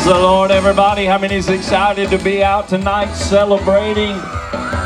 Praise 0.00 0.14
the 0.14 0.18
Lord, 0.18 0.50
everybody. 0.50 1.04
How 1.04 1.18
many 1.18 1.34
is 1.34 1.50
excited 1.50 2.08
to 2.08 2.16
be 2.16 2.42
out 2.42 2.70
tonight 2.70 3.12
celebrating 3.12 4.16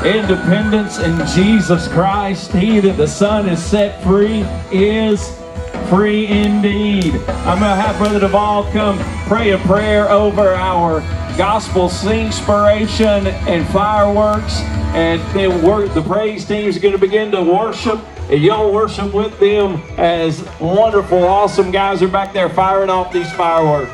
independence 0.05 0.99
in 0.99 1.25
Jesus 1.29 1.87
Christ? 1.87 2.51
He 2.51 2.81
that 2.81 2.97
the 2.97 3.07
Son 3.07 3.49
is 3.49 3.65
set 3.65 4.03
free 4.03 4.41
is 4.73 5.39
free 5.89 6.27
indeed. 6.27 7.15
I'm 7.47 7.61
going 7.61 7.71
to 7.71 7.81
have 7.81 7.97
Brother 7.97 8.19
Duvall 8.19 8.65
come 8.73 8.99
pray 9.29 9.53
a 9.53 9.59
prayer 9.59 10.11
over 10.11 10.53
our 10.53 10.99
gospel 11.39 11.89
sing 11.89 12.27
inspiration 12.27 13.29
and 13.29 13.69
fireworks. 13.69 14.63
And 14.97 15.21
then 15.33 15.63
the 15.95 16.03
praise 16.03 16.45
team 16.45 16.67
is 16.67 16.77
going 16.79 16.93
to 16.93 16.99
begin 16.99 17.31
to 17.31 17.41
worship. 17.41 18.01
And 18.31 18.43
y'all 18.43 18.73
worship 18.73 19.15
with 19.15 19.39
them 19.39 19.81
as 19.97 20.45
wonderful, 20.59 21.23
awesome 21.23 21.71
guys 21.71 22.03
are 22.03 22.09
back 22.09 22.33
there 22.33 22.49
firing 22.49 22.91
off 22.91 23.13
these 23.13 23.33
fireworks. 23.35 23.93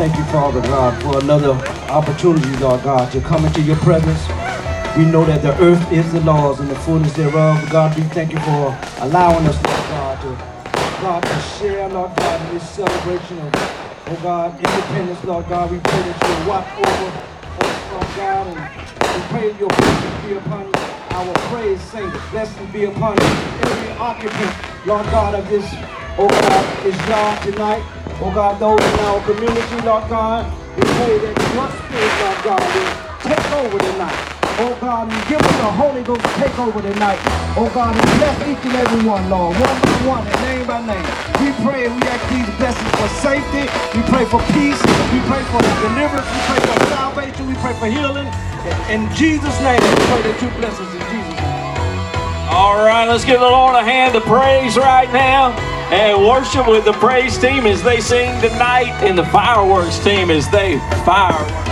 Thank 0.00 0.16
you, 0.16 0.24
Father 0.32 0.62
God, 0.62 1.02
for 1.02 1.22
another 1.22 1.52
opportunity, 1.90 2.48
Lord 2.56 2.82
God, 2.82 3.12
to 3.12 3.20
come 3.20 3.44
into 3.44 3.60
your 3.60 3.76
presence. 3.76 4.26
We 4.96 5.04
know 5.04 5.26
that 5.26 5.42
the 5.42 5.52
earth 5.60 5.92
is 5.92 6.10
the 6.10 6.22
Lord's 6.22 6.58
and 6.58 6.70
the 6.70 6.74
fullness 6.76 7.12
thereof. 7.12 7.68
God, 7.68 7.94
we 7.94 8.04
thank 8.04 8.32
you 8.32 8.38
for 8.38 8.74
allowing 9.04 9.44
us, 9.44 9.56
Lord 9.56 9.84
God, 9.92 10.22
to 10.22 11.02
God 11.02 11.22
to 11.22 11.40
share, 11.58 11.86
Lord 11.90 12.16
God, 12.16 12.48
in 12.48 12.54
this 12.54 12.70
celebration 12.70 13.40
of, 13.40 13.52
oh 13.54 14.18
God, 14.22 14.56
independence, 14.56 15.22
Lord 15.22 15.46
God. 15.50 15.70
We 15.70 15.78
pray 15.80 16.00
that 16.00 16.16
you 16.16 16.48
watch 16.48 16.72
over 16.80 17.08
us, 17.60 17.92
Lord 17.92 18.16
God, 18.16 18.46
and 18.56 19.14
we 19.14 19.28
pray 19.28 19.58
your 19.58 19.68
blessing 19.68 20.30
be 20.30 20.36
upon 20.38 20.72
our 21.12 21.34
praise 21.52 21.82
saints. 21.82 22.16
Blessing 22.30 22.66
be 22.72 22.84
upon 22.84 23.20
every 23.20 23.92
occupant, 23.98 24.86
Lord 24.86 25.04
God, 25.12 25.34
of 25.34 25.46
this, 25.50 25.68
oh 26.16 26.26
God, 26.26 26.84
this 26.84 26.96
yard 27.06 27.42
tonight. 27.42 27.99
Oh 28.20 28.28
God, 28.36 28.60
those 28.60 28.76
in 28.76 29.00
our 29.08 29.16
community, 29.24 29.80
Lord 29.80 30.04
God, 30.12 30.44
we 30.76 30.84
pray 30.84 31.16
that 31.24 31.32
your 31.56 31.68
spirit, 31.72 32.14
Lord 32.20 32.40
God, 32.44 32.60
will 32.68 32.92
take 33.24 33.48
over 33.56 33.78
tonight. 33.80 34.20
Oh 34.60 34.76
God, 34.76 35.08
and 35.08 35.22
give 35.24 35.40
us 35.40 35.56
the 35.56 35.72
Holy 35.72 36.04
Ghost 36.04 36.20
take 36.36 36.52
over 36.60 36.84
tonight. 36.84 37.16
Oh 37.56 37.64
God, 37.72 37.96
and 37.96 38.04
bless 38.20 38.36
each 38.44 38.60
and 38.68 38.76
every 38.76 39.08
one, 39.08 39.24
Lord, 39.32 39.56
one 39.56 39.72
by 39.80 39.96
one 40.04 40.24
and 40.28 40.36
name 40.44 40.68
by 40.68 40.84
name. 40.84 41.08
We 41.40 41.48
pray 41.64 41.88
and 41.88 41.96
we 41.96 42.04
ask 42.12 42.20
these 42.28 42.44
blessings 42.60 42.92
for 43.00 43.08
safety. 43.24 43.64
We 43.96 44.04
pray 44.12 44.28
for 44.28 44.44
peace. 44.52 44.76
We 45.16 45.24
pray 45.24 45.40
for 45.48 45.64
deliverance. 45.80 46.28
We 46.28 46.40
pray 46.44 46.60
for 46.60 46.76
salvation. 46.92 47.48
We 47.48 47.56
pray 47.64 47.72
for 47.80 47.88
healing. 47.88 48.28
In 48.92 49.08
Jesus' 49.16 49.56
name, 49.64 49.80
we 49.80 49.96
pray 50.12 50.20
that 50.28 50.36
you 50.44 50.52
bless 50.60 50.76
us 50.76 50.92
in 50.92 51.04
Jesus' 51.08 51.40
name. 51.40 52.52
All 52.52 52.84
right, 52.84 53.08
let's 53.08 53.24
give 53.24 53.40
the 53.40 53.48
Lord 53.48 53.80
a 53.80 53.82
hand 53.82 54.12
of 54.12 54.28
praise 54.28 54.76
right 54.76 55.08
now 55.08 55.56
and 55.90 56.26
worship 56.26 56.68
with 56.68 56.84
the 56.84 56.92
praise 56.94 57.36
team 57.38 57.66
as 57.66 57.82
they 57.82 58.00
sing 58.00 58.40
tonight 58.40 58.92
and 59.02 59.18
the 59.18 59.26
fireworks 59.26 59.98
team 59.98 60.30
as 60.30 60.48
they 60.50 60.78
fire. 61.04 61.69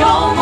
gone. 0.00 0.39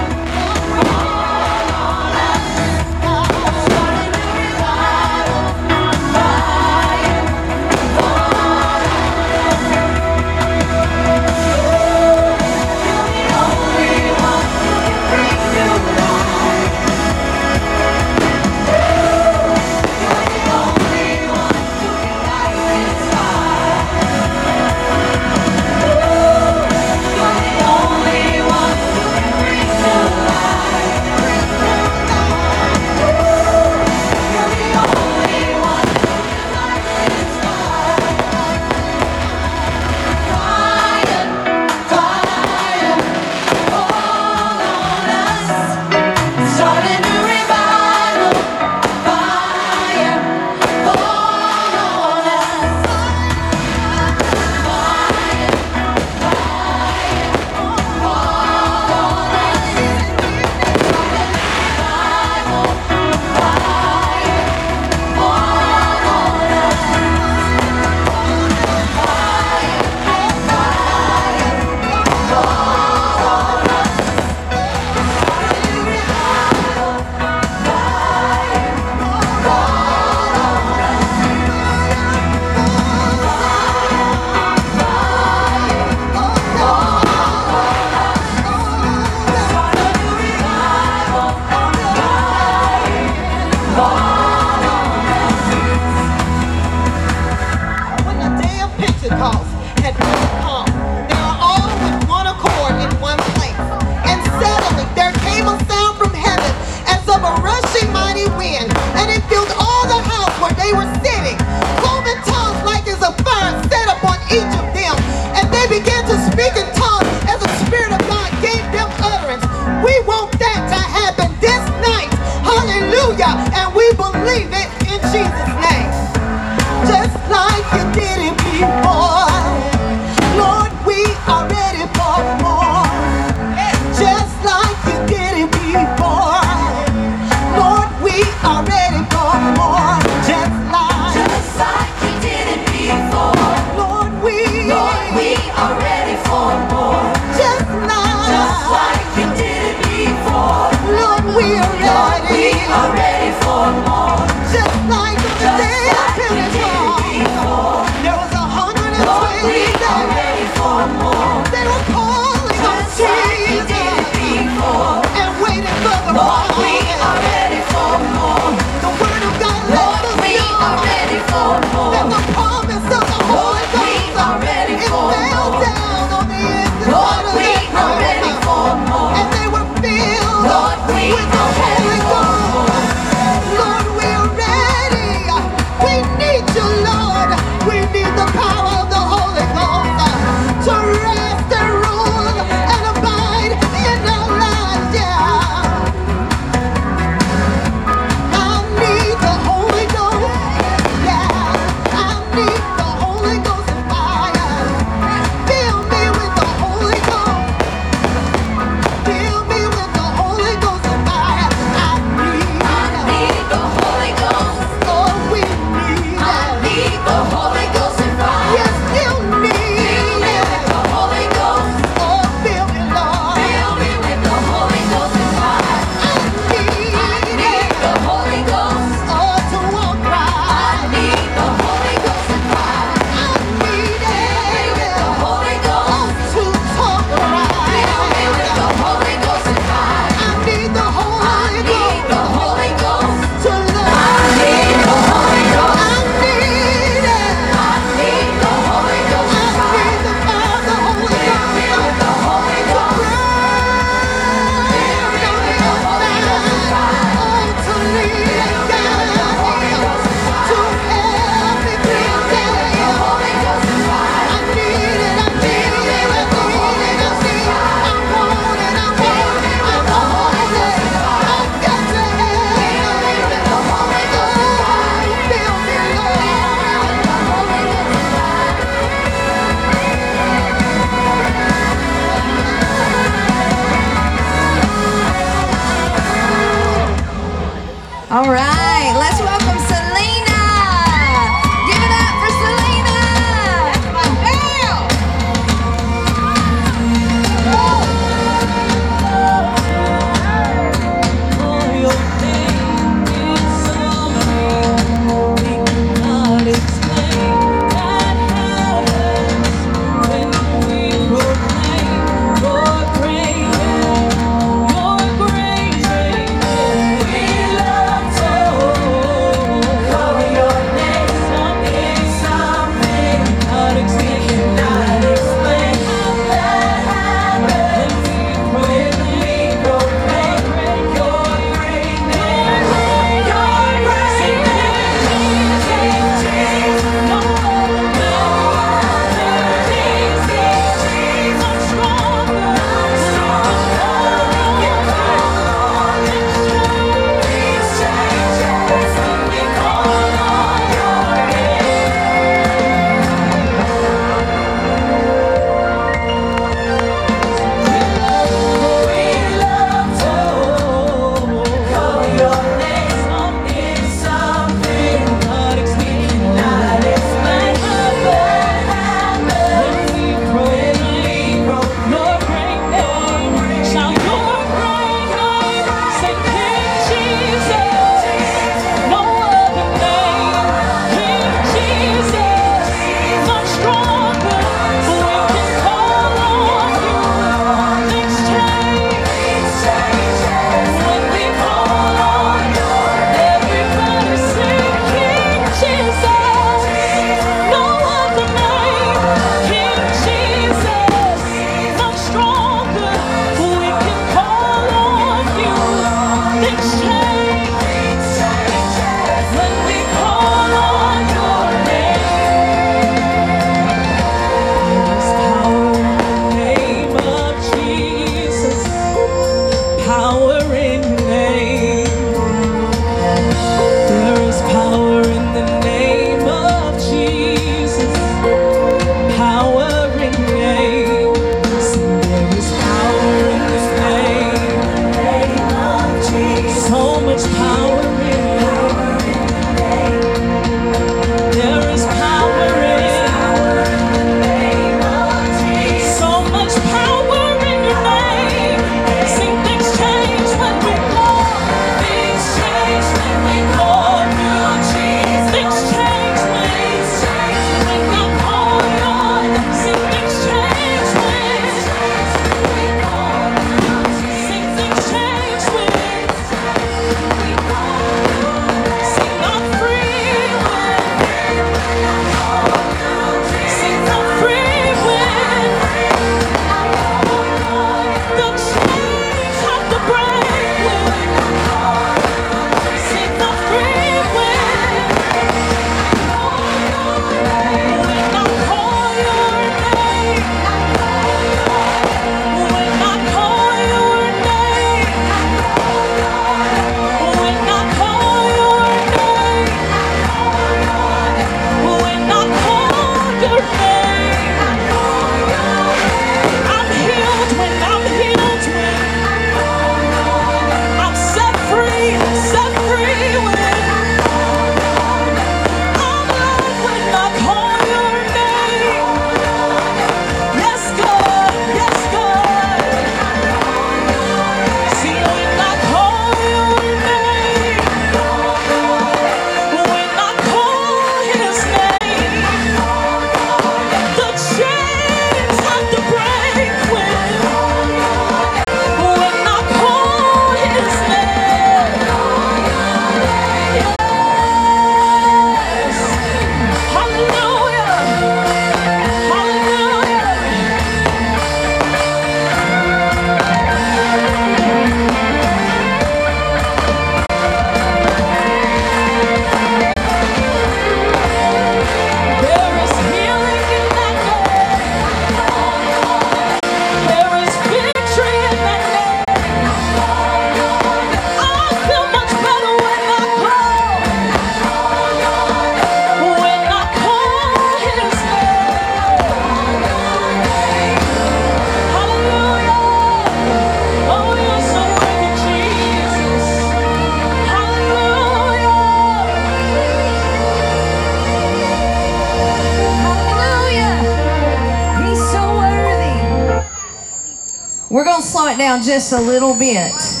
down 598.51 598.61
just 598.61 598.91
a 598.91 598.99
little 598.99 599.33
bit. 599.33 600.00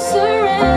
surrender. 0.00 0.69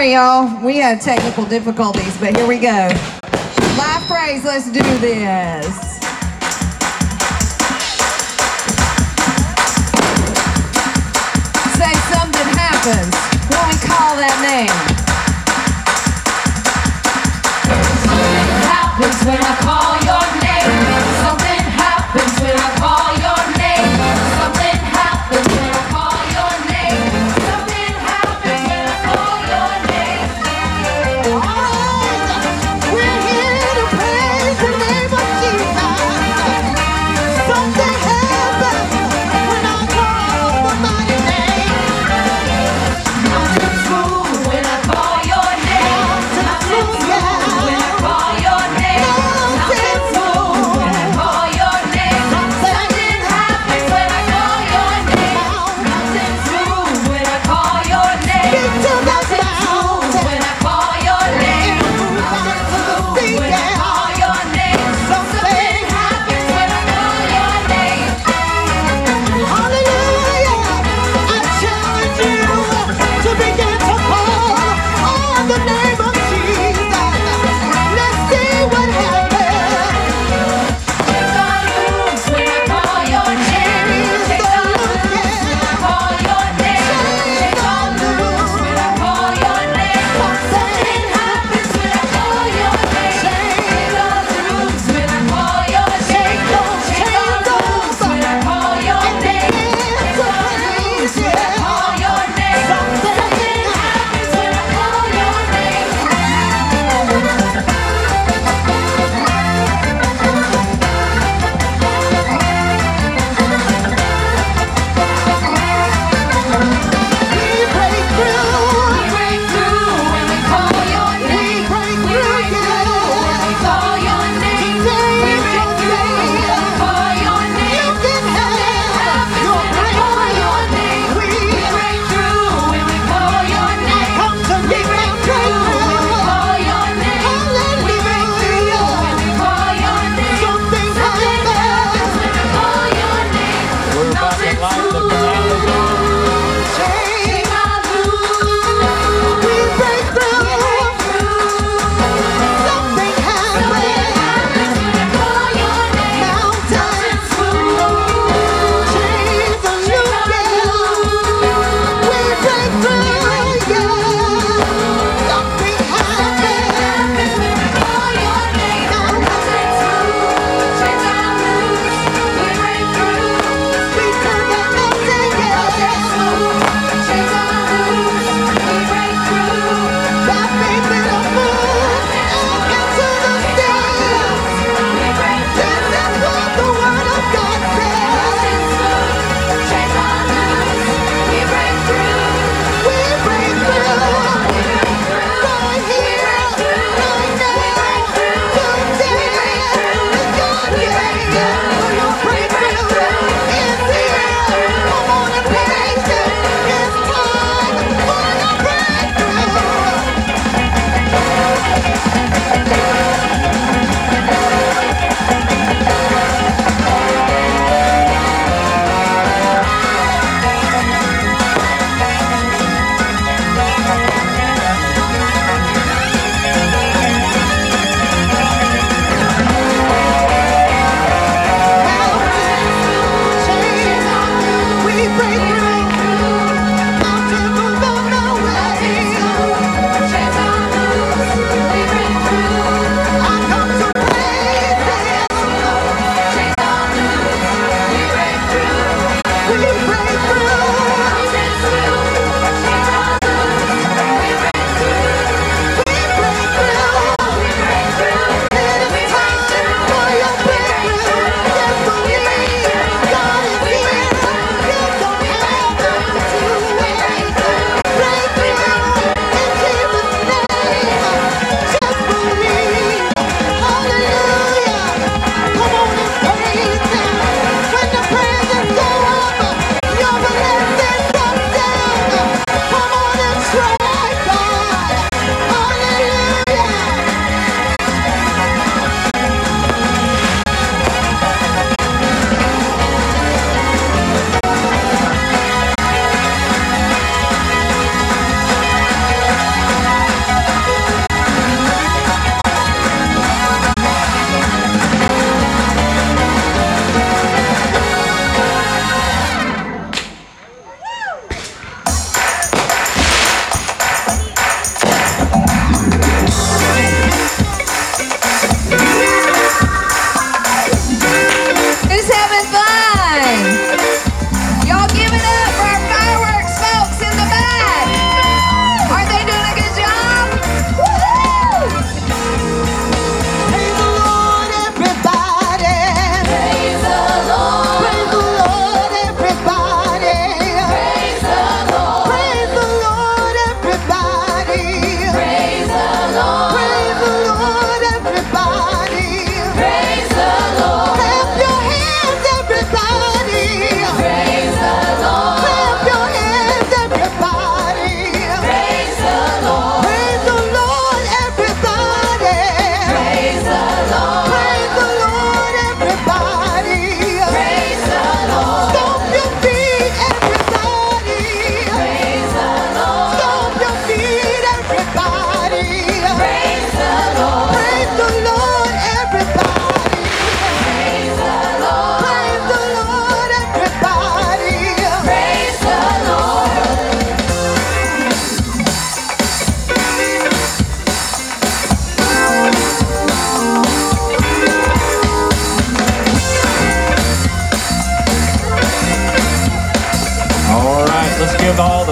Sorry, 0.00 0.14
y'all. 0.14 0.64
We 0.64 0.78
had 0.78 0.98
technical 1.02 1.44
difficulties, 1.44 2.16
but 2.16 2.34
here 2.34 2.46
we 2.46 2.58
go. 2.58 2.88
Live 3.76 4.02
phrase. 4.08 4.42
let's 4.46 4.64
do 4.72 4.80
this. 4.80 5.66
Say 11.76 11.92
something 12.08 12.48
happens 12.56 13.12
when 13.52 13.62
we 13.68 13.76
call 13.84 14.16
that 14.16 14.40
name. 14.40 14.72
Something 18.08 18.48
happens 18.72 19.22
when 19.26 19.36
I 19.36 19.54
call 19.60 19.69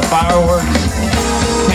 fireworks 0.09 0.89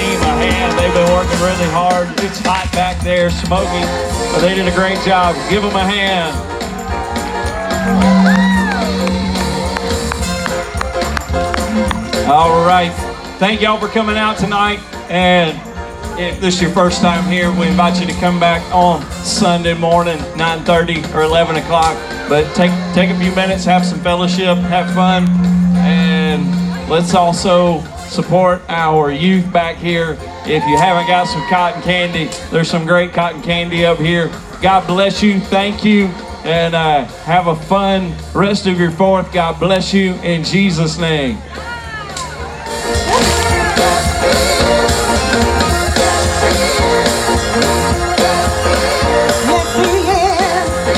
team 0.04 0.22
a 0.22 0.34
hand. 0.38 0.78
They've 0.78 0.94
been 0.94 1.12
working 1.14 1.40
really 1.40 1.70
hard. 1.72 2.10
It's 2.20 2.40
hot 2.40 2.70
back 2.74 3.02
there, 3.04 3.30
smoky, 3.30 3.84
but 4.32 4.42
they 4.42 4.54
did 4.56 4.68
a 4.68 4.76
great 4.76 5.00
job. 5.06 5.36
Give 5.50 5.62
them 5.62 5.76
a 5.76 5.84
hand. 5.84 6.34
All 12.30 12.66
right. 12.66 12.92
Thank 13.40 13.62
y'all 13.62 13.80
for 13.80 13.88
coming 13.88 14.18
out 14.18 14.38
tonight. 14.38 14.80
And 15.10 15.58
if 16.20 16.40
this 16.40 16.56
is 16.56 16.62
your 16.62 16.72
first 16.72 17.02
time 17.02 17.30
here, 17.32 17.52
we 17.52 17.68
invite 17.68 18.00
you 18.00 18.08
to 18.08 18.14
come 18.20 18.40
back 18.40 18.62
on 18.74 19.02
Sunday 19.24 19.74
morning, 19.74 20.18
9.30 20.36 21.14
or 21.14 21.24
11 21.24 21.58
o'clock. 21.58 21.96
But 22.30 22.54
take, 22.56 22.72
take 22.94 23.10
a 23.10 23.18
few 23.20 23.34
minutes, 23.36 23.66
have 23.66 23.86
some 23.86 24.00
fellowship, 24.00 24.58
have 24.58 24.94
fun. 24.94 25.28
And 25.78 26.90
let's 26.90 27.14
also 27.14 27.84
support 28.14 28.62
our 28.70 29.12
youth 29.12 29.52
back 29.52 29.78
here. 29.78 30.18
If 30.46 30.64
you 30.66 30.78
haven't 30.78 31.08
got 31.08 31.28
some 31.28 31.46
cotton 31.50 31.82
candy, 31.82 32.26
there's 32.52 32.70
some 32.70 32.86
great 32.86 33.12
cotton 33.12 33.42
candy 33.42 33.86
up 33.86 33.98
here. 33.98 34.28
God 34.62 34.86
bless 34.88 35.24
you. 35.24 35.40
Thank 35.40 35.84
you. 35.84 36.06
And 36.46 36.76
uh, 36.76 37.06
have 37.24 37.48
a 37.48 37.56
fun 37.56 38.14
rest 38.34 38.68
of 38.68 38.80
your 38.80 38.92
fourth. 38.92 39.34
God 39.34 39.60
bless 39.60 39.94
you 39.94 40.14
in 40.16 40.44
Jesus' 40.44 40.98
name. 40.98 41.38